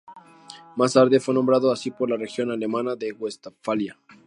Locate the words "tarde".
0.93-1.19